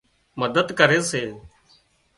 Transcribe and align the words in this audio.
مدد 0.39 0.67
ڪري 0.79 0.99
سي 1.09 1.23